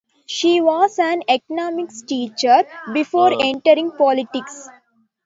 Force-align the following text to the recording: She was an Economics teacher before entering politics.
She 0.25 0.61
was 0.61 0.97
an 0.97 1.21
Economics 1.29 2.01
teacher 2.01 2.63
before 2.91 3.33
entering 3.39 3.91
politics. 3.91 4.67